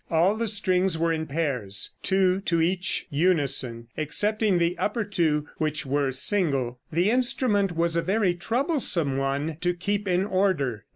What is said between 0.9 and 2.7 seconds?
were in pairs, two to